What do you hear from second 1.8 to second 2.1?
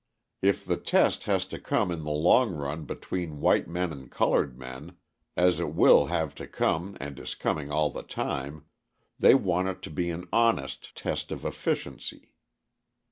in the